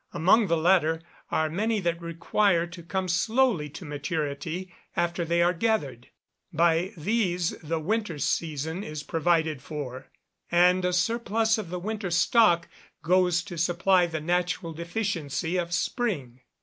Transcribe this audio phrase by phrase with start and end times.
[0.13, 5.53] Among the latter are many that require to come slowly to maturity after they are
[5.53, 6.07] gathered;
[6.51, 10.09] by these the winter season is provided for,
[10.51, 12.67] and a surplus of the winter stock
[13.03, 16.39] goes to supply the natural deficiency of spring.